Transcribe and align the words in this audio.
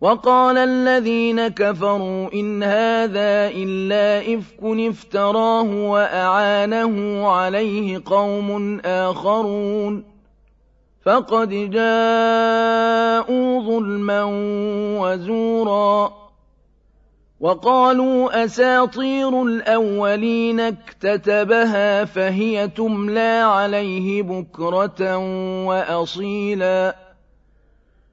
وقال 0.00 0.58
الذين 0.58 1.48
كفروا 1.48 2.32
إن 2.34 2.62
هذا 2.62 3.50
إلا 3.54 4.34
إفك 4.34 4.62
افتراه 4.62 5.90
وأعانه 5.90 7.26
عليه 7.28 8.02
قوم 8.06 8.80
آخرون. 8.84 10.04
فقد 11.04 11.48
جاءوا 11.70 13.62
ظلما 13.62 14.24
وزورا. 15.00 16.12
وقالوا 17.40 18.44
أساطير 18.44 19.42
الأولين 19.42 20.60
اكتتبها 20.60 22.04
فهي 22.04 22.68
تملى 22.68 23.42
عليه 23.44 24.22
بكرة 24.22 25.16
وأصيلا. 25.66 27.09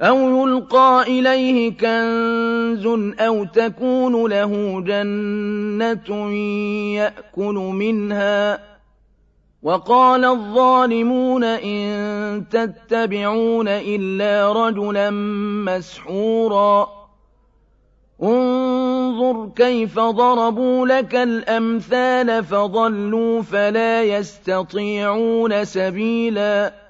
أو 0.00 0.16
يلقى 0.16 1.04
إليه 1.06 1.76
كنز 1.76 2.86
أو 3.20 3.44
تكون 3.44 4.30
له 4.30 4.80
جنة 4.80 6.30
يأكل 6.94 7.54
منها 7.54 8.70
وقال 9.62 10.24
الظالمون 10.24 11.44
إن 11.44 12.44
تتبعون 12.50 13.68
إلا 13.68 14.52
رجلا 14.52 15.10
مسحورا 15.66 16.88
انظر 18.22 19.50
كيف 19.56 19.98
ضربوا 19.98 20.86
لك 20.86 21.14
الأمثال 21.14 22.44
فضلوا 22.44 23.42
فلا 23.42 24.02
يستطيعون 24.02 25.64
سبيلا 25.64 26.89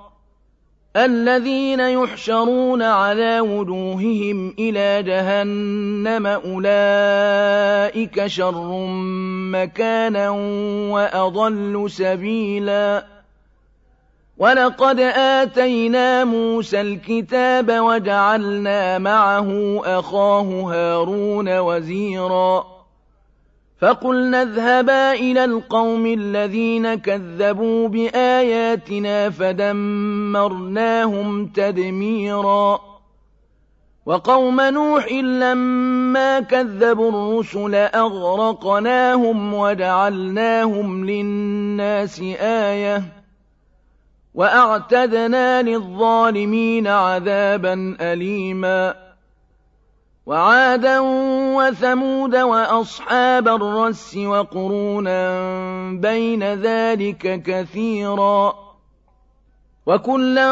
الَّذِينَ 0.95 1.79
يُحْشَرُونَ 1.79 2.81
عَلَىٰ 2.81 3.41
وُجُوهِهِمْ 3.41 4.55
إِلَىٰ 4.59 5.03
جَهَنَّمَ 5.03 6.27
أُولَٰئِكَ 6.27 8.27
شَرٌّ 8.27 8.85
مَّكَانًا 9.51 10.29
وَأَضَلُّ 10.91 11.85
سَبِيلًا. 11.89 13.05
وَلَقَدْ 14.37 14.99
آتَيْنَا 15.15 16.23
مُوسَى 16.23 16.81
الْكِتَابَ 16.81 17.71
وَجَعَلْنَا 17.71 18.97
مَعَهُ 18.97 19.81
أَخَاهُ 19.85 20.73
هَارُونَ 20.73 21.59
وَزِيرًا. 21.59 22.80
فَقُلْنَا 23.81 24.41
اذْهَبَا 24.41 25.11
إِلَى 25.13 25.45
الْقَوْمِ 25.45 26.05
الَّذِينَ 26.05 26.95
كَذَّبُوا 26.95 27.87
بِآيَاتِنَا 27.87 29.29
فَدَمَّرْنَاهُمْ 29.29 30.67
تَدْمِيرًا 31.47 32.79
وَقَوْمَ 34.05 34.61
نُوحٍ 34.61 35.11
لَّمَّا 35.13 36.39
كَذَّبُوا 36.39 37.09
الرُّسُلَ 37.09 37.75
أَغْرَقْنَاهُمْ 37.75 39.53
وَجَعَلْنَاهُمْ 39.53 41.05
لِلنَّاسِ 41.05 42.19
آيَةً 42.39 43.03
وَأَعْتَدْنَا 44.33 45.61
لِلظَّالِمِينَ 45.61 46.87
عَذَابًا 46.87 47.97
أَلِيمًا 48.01 49.10
وَعَادًا 50.31 50.99
وَثَمُودَ 51.59 52.35
وَأَصْحَابَ 52.35 53.47
الرَّسِّ 53.47 54.17
وَقُرُونًا 54.17 55.21
بَيْنَ 56.01 56.43
ذَٰلِكَ 56.53 57.43
كَثِيرًا 57.43 58.53
وَكُلًّا 59.85 60.51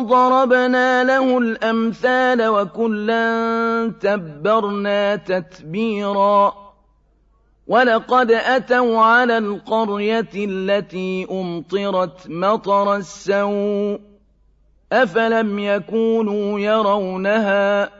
ضَرَبْنَا 0.00 1.04
لَهُ 1.04 1.38
الْأَمْثَالَ 1.38 2.46
وَكُلًّا 2.48 3.22
تَبَّرْنَا 4.00 5.16
تَتْبِيرًا 5.16 6.54
وَلَقَدْ 7.66 8.30
أَتَوْا 8.30 8.98
عَلَى 8.98 9.38
الْقَرْيَةِ 9.38 10.30
الَّتِي 10.34 11.26
أُمْطِرَتْ 11.30 12.26
مَطَرَ 12.28 12.96
السَّوْءِ 12.96 13.98
ۚ 13.98 14.00
أَفَلَمْ 14.92 15.58
يَكُونُوا 15.58 16.60
يَرَوْنَهَا 16.60 17.99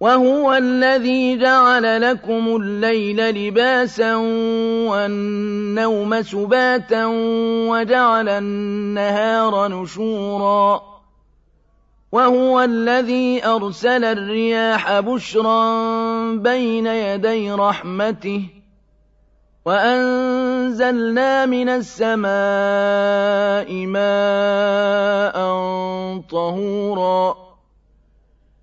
وَهُوَ 0.00 0.52
الَّذِي 0.54 1.36
جَعَلَ 1.38 2.00
لَكُمُ 2.00 2.56
اللَّيْلَ 2.56 3.16
لِبَاسًا 3.34 4.14
وَالنَّوْمَ 4.90 6.22
سُبَاتًا 6.22 7.06
وَجَعَلَ 7.70 8.28
النَّهَارَ 8.28 9.68
نُشُورًا 9.68 10.82
وَهُوَ 12.12 12.60
الَّذِي 12.60 13.46
أَرْسَلَ 13.46 14.04
الرِّيَاحَ 14.04 15.00
بُشْرًا 15.00 15.62
بَيْنَ 16.36 16.86
يَدَيْ 16.86 17.52
رَحْمَتِهِ 17.52 18.42
وَأَنزَلْنَا 19.66 21.46
مِنَ 21.46 21.68
السَّمَاءِ 21.68 22.26
مَاءً 23.86 25.36
طَهُورًا 26.30 27.43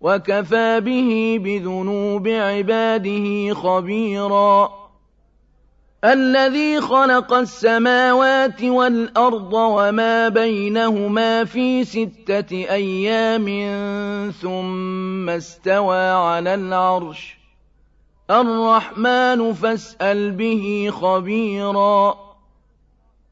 وَكَفَىٰ 0.00 0.80
بِهِ 0.80 1.38
بِذُنُوبِ 1.44 2.28
عِبَادِهِ 2.28 3.54
خَبِيرًا 3.54 4.70
الَّذِي 6.04 6.80
خَلَقَ 6.80 7.32
السَّمَاوَاتِ 7.32 8.62
وَالْأَرْضَ 8.64 9.52
وَمَا 9.52 10.28
بَيْنَهُمَا 10.28 11.44
فِي 11.44 11.84
سِتَّةِ 11.84 12.52
أَيَّامٍ 12.72 13.46
ثُمَّ 14.40 15.28
اسْتَوَىٰ 15.30 16.10
عَلَى 16.10 16.54
الْعَرْشِ 16.54 17.36
ۚ 17.36 17.36
الرَّحْمَٰنُ 18.30 19.52
فَاسْأَلْ 19.52 20.30
بِهِ 20.30 20.90
خَبِيرًا 20.92 22.29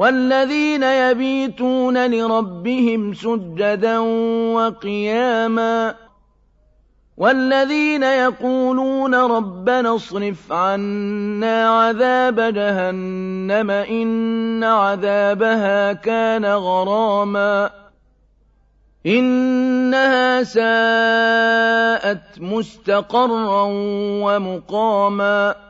وَالَّذِينَ 0.00 0.82
يَبِيتُونَ 0.82 2.10
لِرَبِّهِمْ 2.10 3.14
سُجَّدًا 3.14 3.98
وَقِيَامًا 4.56 5.94
وَالَّذِينَ 7.16 8.02
يَقُولُونَ 8.02 9.14
رَبَّنَا 9.14 9.94
اصْرِفْ 9.94 10.52
عَنَّا 10.52 11.68
عَذَابَ 11.68 12.40
جَهَنَّمَ 12.40 13.68
ۖ 13.70 13.88
إِنَّ 13.90 14.64
عَذَابَهَا 14.64 15.92
كَانَ 15.92 16.44
غَرَامًا 16.44 17.70
إِنَّهَا 19.06 20.42
سَاءَتْ 20.42 22.40
مُسْتَقَرًّا 22.40 23.62
وَمُقَامًا 24.24 25.69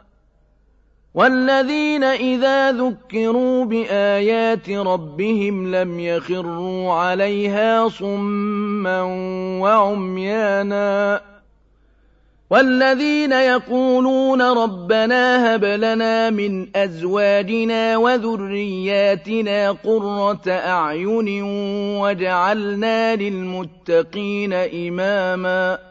والذين 1.13 2.03
إذا 2.03 2.71
ذكروا 2.71 3.65
بآيات 3.65 4.69
ربهم 4.69 5.75
لم 5.75 5.99
يخروا 5.99 6.93
عليها 6.93 7.89
صما 7.89 9.01
وعميانا 9.61 11.21
والذين 12.49 13.31
يقولون 13.31 14.41
ربنا 14.41 15.55
هب 15.55 15.65
لنا 15.65 16.29
من 16.29 16.77
أزواجنا 16.77 17.97
وذرياتنا 17.97 19.71
قرة 19.71 20.41
أعين 20.47 21.43
وجعلنا 22.01 23.15
للمتقين 23.15 24.53
إماما 24.53 25.90